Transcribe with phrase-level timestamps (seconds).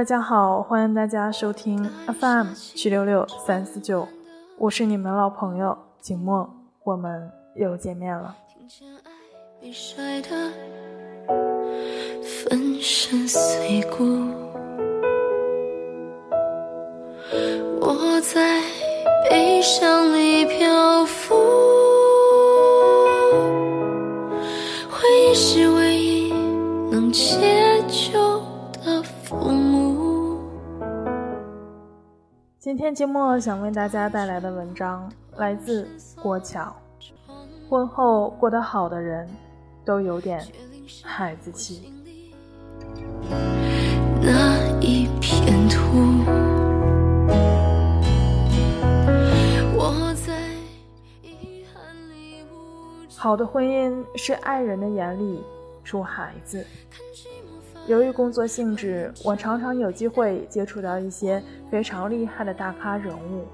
[0.00, 4.08] 大家好，欢迎大家收听 FM 七六六三四九，
[4.56, 6.48] 我是你们老朋友景墨，
[6.84, 8.34] 我们又见面了。
[12.22, 14.06] 粉身碎骨，
[17.82, 18.62] 我在
[19.28, 21.34] 悲伤里漂浮，
[24.90, 26.32] 回忆是唯一
[26.90, 27.59] 能解
[32.70, 35.88] 今天节目想为大家带来的文章来自
[36.22, 36.72] 郭巧。
[37.68, 39.28] 婚后过得好的人
[39.84, 40.40] 都有点
[41.02, 41.92] 孩子气。
[44.22, 46.22] 那一片土，
[53.16, 55.42] 好的婚姻是爱人的眼里
[55.82, 56.64] 出孩子。
[57.90, 63.48] 由于工作性质，我常常有机会接触到一些非常厉害的大咖人物，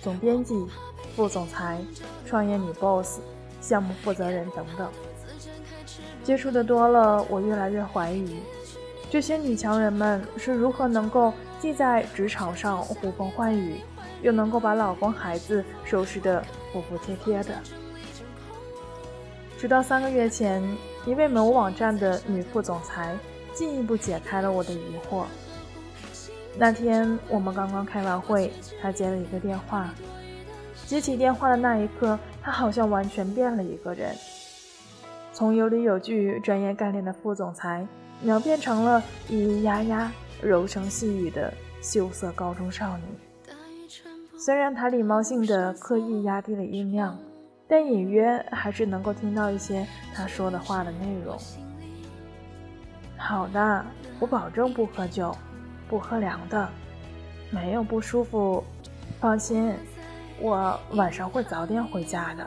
[0.00, 0.66] 总编辑、
[1.14, 1.78] 副总裁、
[2.26, 3.20] 创业女 boss、
[3.60, 4.88] 项目负责人等等。
[6.24, 8.40] 接触的多了，我越来越怀疑，
[9.08, 13.76] 这些女强人们是如何能够既在职场上呼风唤雨，
[14.22, 17.54] 又能够把老公孩子收拾得服服帖帖的。
[19.56, 20.60] 直到三个月前，
[21.06, 23.16] 一位某网站的女副总裁。
[23.54, 25.24] 进一步解开了我的疑惑。
[26.58, 29.88] 那天我们刚刚开完会，他接了一个电话。
[30.86, 34.14] 接起电话的那一刻，他好像完全变了一个人，
[35.32, 37.86] 从有理有据、专业干练的副总裁，
[38.20, 43.04] 秒变成了咿咿呀呀、柔声细语的羞涩高中少女。
[44.36, 47.16] 虽然他礼貌性的刻意压低了音量，
[47.68, 51.38] 但隐约还是能够听到一些他说的话的内容。
[53.24, 53.84] 好的，
[54.18, 55.34] 我保证不喝酒，
[55.88, 56.68] 不喝凉的，
[57.50, 58.62] 没有不舒服。
[59.20, 59.72] 放心，
[60.40, 62.44] 我晚上会早点回家的。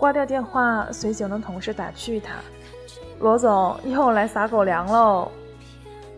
[0.00, 2.34] 挂掉电话，随行的同事打趣他
[3.20, 5.30] ：“罗总又来撒狗粮喽。”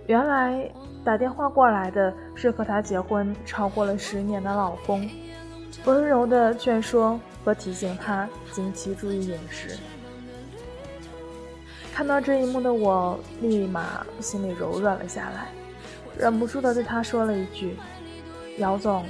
[0.09, 0.67] 原来
[1.05, 5.07] 打电话过来的是和他结婚超过了十年的老公，
[5.85, 9.79] 温柔的劝说和提醒他经期注意饮食。
[11.95, 15.47] 看到这一幕的我，立马心里柔软了下来，
[16.19, 17.77] 忍不住的对他说了一句
[18.59, 19.07] ：“姚总，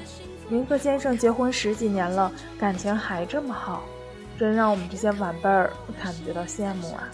[0.50, 3.84] 您和先生结婚十几年了，感情还这么好，
[4.38, 5.72] 真让我们这些晚辈儿
[6.02, 7.08] 感觉到羡慕啊。”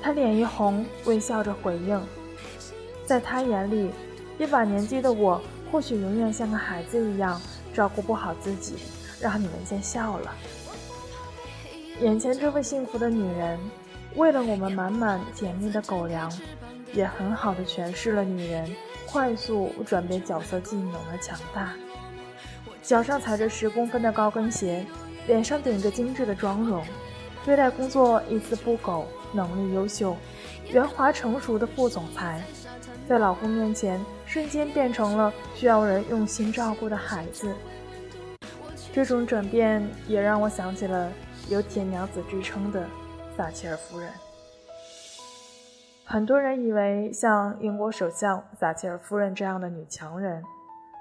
[0.00, 2.00] 他脸一红，微笑着回应
[3.04, 3.90] ：“在他眼里，
[4.38, 5.42] 一把年纪的我，
[5.72, 7.42] 或许永远像个孩子一样
[7.74, 8.76] 照顾不好自己，
[9.20, 10.32] 让你们见笑了。”
[12.00, 13.58] 眼前这位幸福的女人。
[14.16, 16.32] 为了我们满满甜蜜的狗粮，
[16.92, 18.70] 也很好的诠释了女人
[19.06, 21.72] 快速转变角色技能的强大。
[22.82, 24.86] 脚上踩着十公分的高跟鞋，
[25.26, 26.84] 脸上顶着精致的妆容，
[27.44, 30.16] 对待工作一丝不苟，能力优秀，
[30.70, 32.40] 圆滑成熟的副总裁，
[33.08, 37.52] 在老公面前瞬间变成了需要人用心照顾的孩子。
[38.92, 41.10] 这种转变也让我想起了
[41.48, 42.86] 有“铁娘子”之称的。
[43.36, 44.08] 撒切尔夫人，
[46.04, 50.40] 很多人以为像英国首相撒切尔夫人这样的女强人，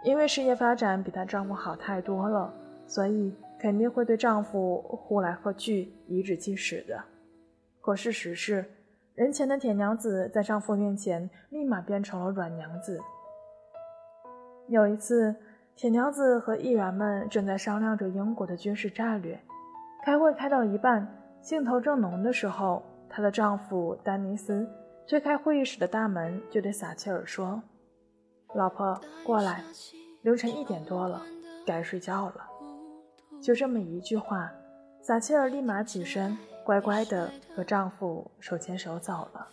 [0.04, 2.52] 因为事业发展比她丈夫好太多了，
[2.88, 7.04] 所以肯定会对丈夫呼来喝去、颐指气使的。
[7.80, 8.66] 可事实是，
[9.14, 13.00] 人前的铁娘子在丈夫面前立马变成了软娘子。
[14.70, 15.36] 有一次，
[15.76, 19.40] 铁娘子和议员们正在商量着英国的军事战略，
[20.04, 21.20] 开会开到一半。
[21.44, 24.66] 兴头正浓的时候，她的丈夫丹尼斯
[25.06, 27.62] 推开会议室的大门，就对撒切尔说
[28.56, 29.62] ：“老婆，过来，
[30.22, 31.22] 凌晨一点多了，
[31.66, 32.47] 该睡觉了。”
[33.44, 34.50] 就这么一句话，
[35.02, 39.50] 撒切尔立马起身，乖乖地和丈夫手牵手走了。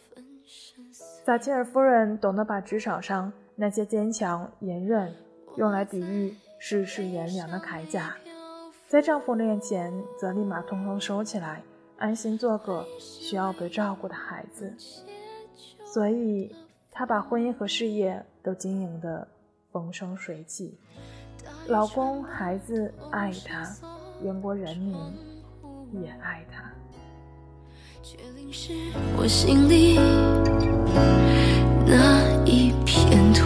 [1.24, 5.12] 撒切尔夫人懂得把职场上那些坚强隐忍
[5.56, 8.14] 用来抵御世事炎凉的铠甲，
[8.86, 11.64] 在丈夫面前则立马通通收起来。
[12.00, 14.74] 安心做个需要被照顾的孩子，
[15.84, 16.50] 所以
[16.90, 19.28] 她把婚姻和事业都经营得
[19.70, 20.78] 风生水起。
[21.66, 23.70] 老公、孩子爱她，
[24.24, 24.96] 英国人民
[25.92, 26.64] 也爱她。
[29.18, 29.96] 我心里
[31.86, 33.44] 那一片土，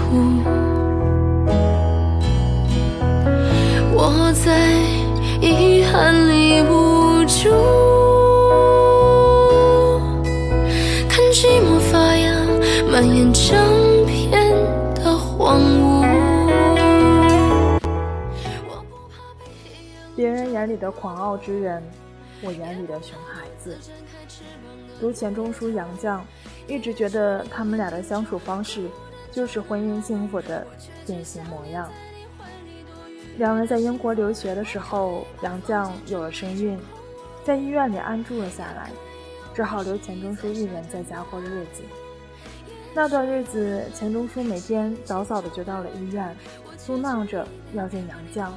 [3.97, 4.71] 我在
[5.45, 7.74] 遗憾里无助。
[20.75, 21.81] 里的狂傲之人，
[22.43, 23.79] 我眼里的熊孩子。
[25.01, 26.21] 读钱钟书杨绛，
[26.67, 28.89] 一直觉得他们俩的相处方式
[29.31, 30.67] 就是婚姻幸福的
[31.07, 31.89] 典型模样。
[33.39, 36.79] 两人在英国留学的时候，杨绛有了身孕，
[37.45, 38.91] 在医院里安住了下来，
[39.55, 41.83] 只好留钱钟书一人在家过日子。
[42.95, 46.37] 那段日子，钱钟书每天早早的就到了医院，
[46.85, 48.51] 嘟囔着要见杨绛。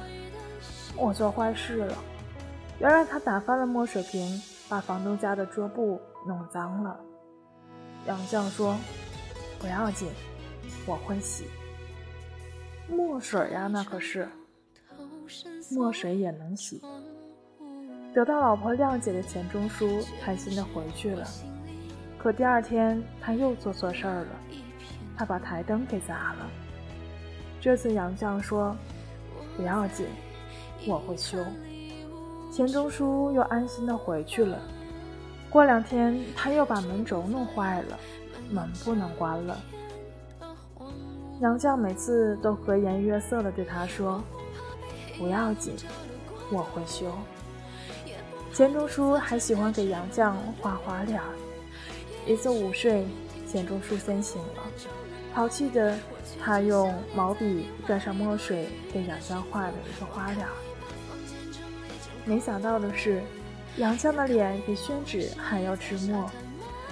[0.98, 1.96] 我做坏事了，
[2.80, 6.98] 原来他打翻了墨水瓶，把房东家的桌布弄脏了。
[8.06, 8.76] 杨绛说
[9.60, 10.08] ：“不要紧，
[10.86, 11.44] 我会洗。”
[12.90, 14.28] 墨水呀，那可是。
[15.70, 16.82] 墨水也能洗。
[18.14, 21.26] 得到老婆谅解的钱钟书开心的回去了。
[22.18, 24.28] 可第二天他又做错事儿了，
[25.16, 26.50] 他把台灯给砸了。
[27.60, 28.74] 这次杨绛说
[29.56, 30.06] ：“不要紧，
[30.86, 31.38] 我会修。”
[32.50, 34.58] 钱钟书又安心的回去了。
[35.50, 37.98] 过两天他又把门轴弄坏了，
[38.50, 39.60] 门不能关了。
[41.40, 44.22] 杨绛每次都和颜悦色的对他说。
[45.18, 45.74] 不要紧，
[46.52, 47.12] 我会修。
[48.52, 51.26] 钱钟书还喜欢给杨绛画花脸儿。
[52.26, 53.06] 一次午睡，
[53.46, 54.62] 钱钟书先醒了，
[55.34, 55.96] 淘气的
[56.40, 60.52] 他用毛笔蘸上墨水给杨绛画了一个花脸儿。
[62.28, 63.22] 没想到的是，
[63.78, 66.30] 杨绛的脸比宣纸还要吃墨，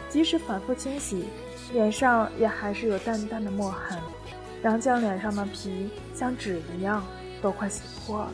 [0.08, 1.26] 即使反复清洗，
[1.72, 3.96] 脸上也还是有淡淡的墨痕。
[4.64, 7.04] 杨绛脸上的皮像纸一样。
[7.42, 8.32] 都快洗破了。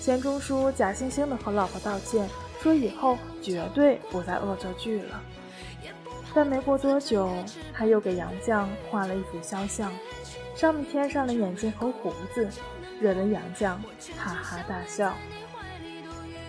[0.00, 2.26] 钱钟书假惺惺地和老婆道歉，
[2.62, 5.22] 说以后绝对不再恶作剧了。
[6.34, 7.30] 但没过多久，
[7.74, 9.92] 他又给杨绛画了一幅肖像，
[10.56, 12.48] 上面添上了眼睛和胡子，
[13.00, 13.76] 惹得杨绛
[14.16, 15.14] 哈哈大笑。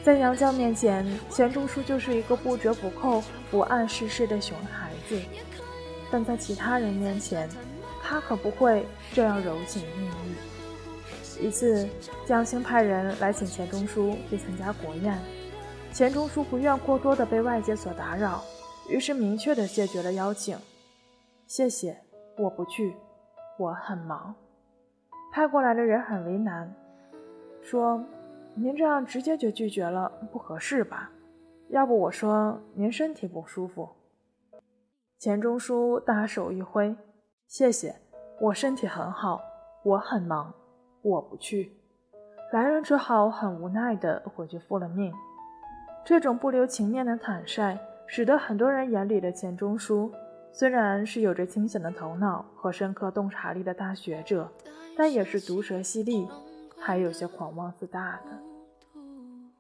[0.04, 5.20] 在杨绛面前，钱钟书就是一个不折不扣、不谙世事的熊孩子；
[6.12, 7.48] 但在其他人面前，
[8.02, 11.46] 他可不会这样柔情蜜意。
[11.46, 11.88] 一次，
[12.26, 15.20] 江兴派人来请钱钟书去参加国宴，
[15.94, 18.44] 钱钟书不愿过多的被外界所打扰，
[18.90, 20.58] 于是明确的谢绝了邀请。
[21.46, 21.96] 谢谢，
[22.38, 22.96] 我不去，
[23.60, 24.34] 我很忙。
[25.32, 26.74] 派过来的人很为难，
[27.62, 28.04] 说
[28.56, 31.12] ：“您这样直接就拒绝了，不合适吧？
[31.70, 33.90] 要不我说您身体不舒服。”
[35.20, 36.96] 钱钟书大手一挥
[37.48, 37.96] ：“谢谢，
[38.40, 39.42] 我身体很好，
[39.84, 40.54] 我很忙。”
[41.04, 41.72] 我不去，
[42.52, 45.12] 来人只好很无奈地回去复了命。
[46.06, 47.76] 这种不留情面的坦率，
[48.06, 50.12] 使得很多人眼里的钱钟书，
[50.52, 54.48] 虽然是有着清醒的头脑和深刻洞察力的大学者，
[54.96, 56.28] 但也是毒舌犀利，
[56.82, 58.40] 还有些狂妄自大的。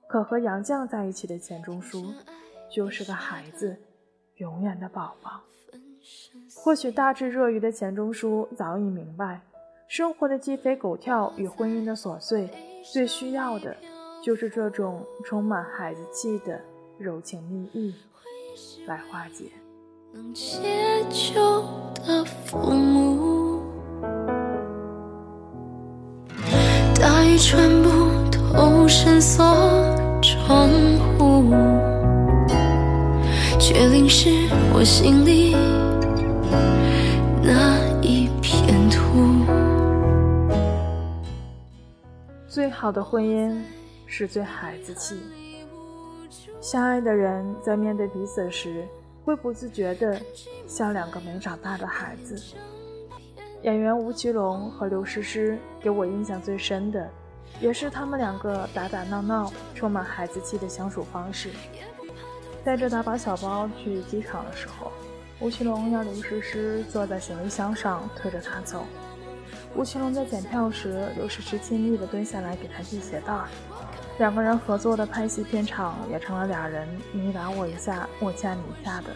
[0.10, 2.14] 可和杨绛在一起的钱钟书，
[2.70, 3.78] 就是个孩子，
[4.36, 5.40] 永远的宝宝。
[6.56, 9.42] 或许大智若愚的钱钟书早已明白。
[9.88, 12.50] 生活的鸡飞狗跳与婚姻的琐碎，
[12.94, 13.75] 最需要的
[14.24, 16.60] 就是这种充满孩子气的
[16.98, 17.94] 柔情蜜意
[18.86, 19.51] 来化解。
[20.13, 21.62] 能解救
[22.06, 23.40] 的父母，
[27.41, 27.89] 全部
[28.53, 29.43] 都深锁
[30.21, 30.69] 窗
[31.17, 31.51] 户，
[33.60, 34.29] 却淋湿
[34.71, 35.55] 我心里
[37.41, 39.43] 那一片土。
[42.48, 43.60] 最好的婚姻
[44.05, 45.15] 是最孩子气。
[46.62, 48.88] 相爱的人在面对彼此时，
[49.25, 50.21] 会不自觉的
[50.67, 52.39] 像两个没长大的孩子。
[53.63, 57.10] 演员吴奇隆和刘诗诗给我印象最深的，
[57.60, 61.50] 也是他们两个打打闹闹、充满孩子气的相处方式。
[62.63, 64.91] 带着打把小包去机场的时候，
[65.39, 68.86] 吴奇隆让刘诗诗坐在行李箱上，推着他走。
[69.75, 73.34] 吴奇隆在检票时，刘诗诗亲昵地蹲下来给他系鞋带。
[74.20, 79.08] 两个人合作的拍戏片场，也成了俩人你打我一下，我掐你一下的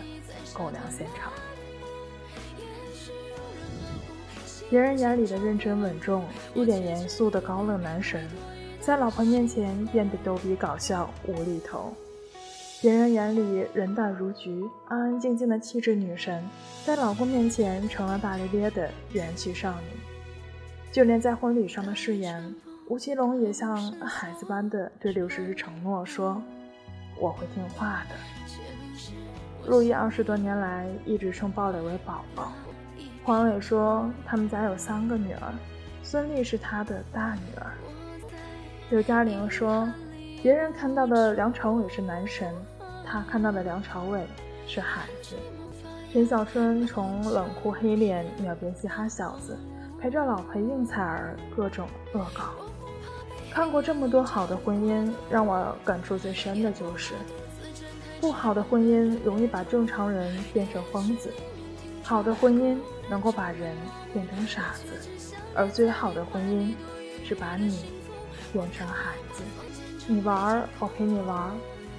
[0.54, 1.32] 狗粮现场。
[4.76, 8.28] 别人眼里的认真稳重、一脸严肃的高冷男神，
[8.82, 11.94] 在老婆面前变得逗比搞笑、无厘头；
[12.82, 16.44] 别人眼里人淡如菊、安安静静的气质女神，
[16.86, 19.88] 在老婆面前成了大咧咧的元气少女。
[20.92, 22.54] 就连在婚礼上的誓言，
[22.90, 26.44] 吴奇隆也像孩子般的对刘诗诗承诺说
[27.18, 28.16] ：“我会听话的。”
[29.72, 32.52] 陆毅二十多年来一直称鲍蕾为宝宝。
[33.26, 35.52] 黄磊说他们家有三个女儿，
[36.04, 37.72] 孙俪是他的大女儿。
[38.92, 39.90] 刘嘉玲说，
[40.44, 42.54] 别人看到的梁朝伟是男神，
[43.04, 44.24] 他看到的梁朝伟
[44.68, 45.36] 是孩子。
[46.14, 49.58] 陈小春从冷酷黑脸秒变嘻哈小子，
[50.00, 52.52] 陪着老婆应采儿各种恶搞。
[53.50, 57.16] 看过这么多好的婚姻，让我感触最深的就是，
[58.22, 61.34] 不好的婚姻容易把正常人变成疯子，
[62.04, 62.78] 好的婚姻
[63.10, 63.76] 能够把人
[64.14, 66.74] 变成傻子，而最好的婚姻
[67.28, 67.86] 是把你
[68.52, 69.44] 变成孩子。
[70.08, 71.52] 你玩，我陪你玩；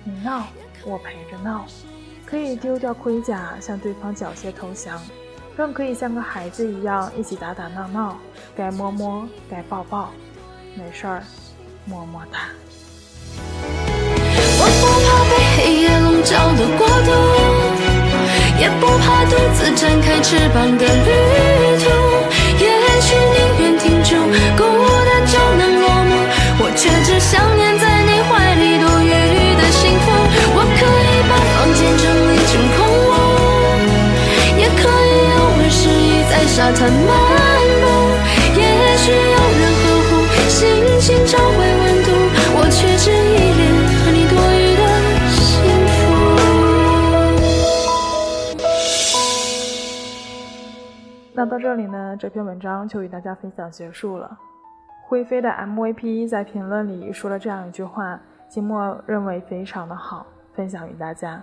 [0.05, 0.47] 你闹，
[0.85, 1.67] 我陪着闹。
[2.25, 5.01] 可以丢掉盔甲，向对方缴械投降，
[5.57, 8.19] 更可以像个孩子一样一起打打闹闹，
[8.57, 10.11] 该摸摸，该抱抱，
[10.77, 11.23] 没事儿，
[11.85, 12.49] 么么哒。
[18.67, 21.11] 也不怕独自展开翅膀的旅
[21.79, 21.87] 途。
[22.59, 22.67] 也
[23.01, 24.11] 许宁愿停住，
[24.59, 24.65] 孤
[25.07, 26.11] 单就能落幕，
[26.59, 29.11] 我却只想念在你怀里多余
[29.55, 30.11] 的幸福。
[30.51, 33.15] 我可以把房间整理成空屋，
[34.59, 36.35] 也可以偶尔失意在。
[36.57, 37.09] 沙滩漫
[37.83, 37.85] 步，
[38.57, 38.63] 也
[38.97, 40.11] 许有人呵护，
[40.49, 40.59] 星
[40.99, 41.59] 星找回
[51.57, 54.39] 到这里呢，这篇文章就与大家分享结束了。
[55.07, 61.43] 灰飞的 MVP 在评论里说了这样一句话，金墨认为非常的好，分享与大家：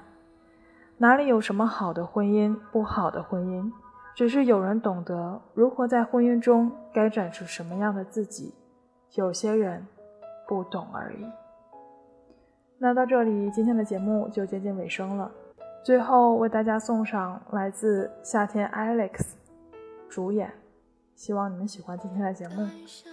[1.00, 3.72] 哪里有什么好的婚姻，不好的婚姻？
[4.14, 8.54] 只是有人懂得如何在婚姻中该展出什么样的自己，
[9.16, 9.84] 有些人
[10.48, 11.26] 不懂而已。
[12.78, 15.32] 那到这里，今天的节目就接近尾声了。
[15.84, 19.32] 最后为大家送上来自夏天 Alex
[20.14, 20.54] 主演，
[21.16, 22.70] 希望你们喜欢今天的节目。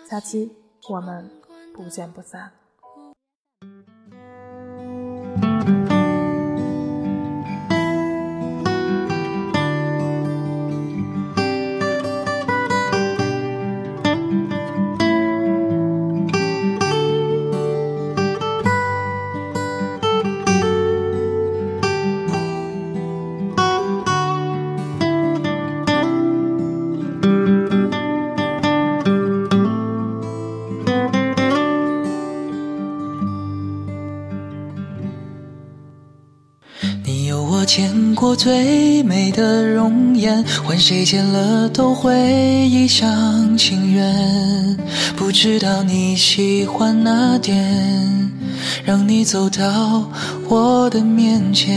[0.06, 0.54] 下期
[0.90, 1.30] 我们
[1.74, 2.59] 不见不散。
[38.40, 42.16] 最美的容颜，换谁见了都会
[42.70, 44.78] 一厢情愿。
[45.14, 48.32] 不知道你喜欢哪点，
[48.82, 50.10] 让你走到
[50.48, 51.76] 我的面前。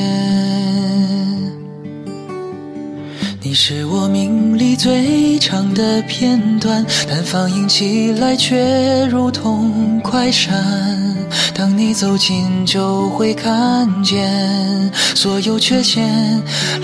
[3.42, 11.13] 你是我命里最长的片段，但放映起来却如同快闪。
[11.54, 16.04] 当你走近，就会看见所有缺陷，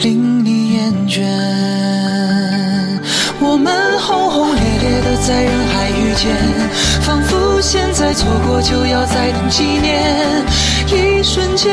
[0.01, 1.23] 令你厌倦。
[3.41, 6.35] 我们轰轰烈烈的在人海遇见，
[7.01, 10.45] 仿佛现在错过就要再等几年。
[10.87, 11.71] 一瞬间，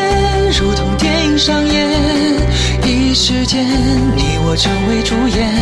[0.52, 1.90] 如同电影上演，
[2.85, 3.66] 一时间，
[4.14, 5.52] 你成为主演。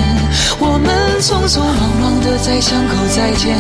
[0.58, 3.56] 我们匆匆忙忙的在巷口再见，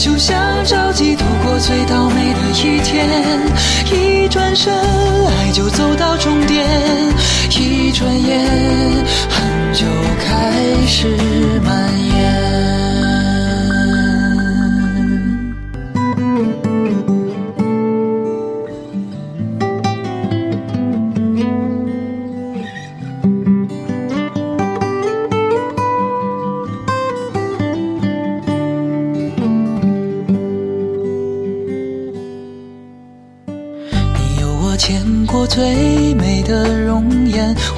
[0.00, 3.08] 就像着急度过最倒霉的一天。
[3.92, 6.66] 一转身，爱就走到终点；
[7.50, 8.44] 一转眼，
[9.30, 9.86] 恨就
[10.18, 10.52] 开
[10.86, 11.16] 始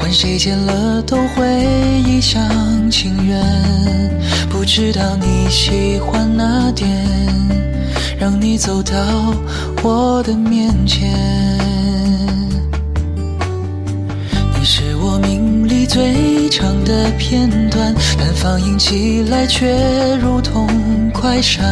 [0.07, 1.45] 颜，换谁见了都会
[2.07, 3.43] 一厢情愿。
[4.49, 6.89] 不知道你喜欢哪点，
[8.17, 8.95] 让你走到
[9.83, 11.11] 我的面前。
[14.57, 19.77] 你是我命里最长的片段，但放映起来却
[20.23, 20.69] 如同
[21.13, 21.65] 快闪。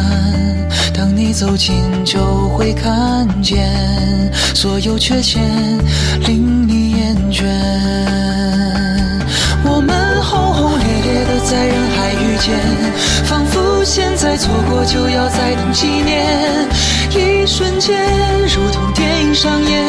[0.93, 1.73] 当你走近，
[2.03, 3.71] 就会看见
[4.53, 5.41] 所有缺陷，
[6.27, 7.94] 令你厌倦。
[11.45, 12.57] 在人海遇见，
[13.25, 16.67] 仿佛现在错过就要再等几年。
[17.11, 17.95] 一瞬间，
[18.47, 19.25] 如同电影。
[19.35, 19.85] 上演。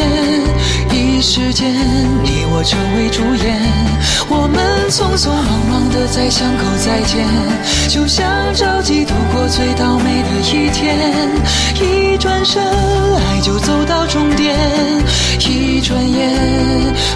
[0.93, 1.73] 一时间，
[2.25, 3.57] 你我成为主演，
[4.29, 7.25] 我们匆匆忙忙的在巷口再见，
[7.89, 11.31] 就像着急度过最倒霉的一天。
[11.81, 14.53] 一转身，爱就走到终点；
[15.39, 16.29] 一转眼，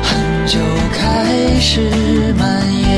[0.03, 0.59] 恨就
[0.93, 1.91] 开始
[2.39, 2.47] 蔓
[2.81, 2.90] 延。